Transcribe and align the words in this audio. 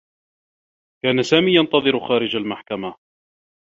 كان 1.03 1.23
سامي 1.23 1.55
ينتظر 1.55 1.99
خارج 2.07 2.35
المحكمة. 2.35 2.95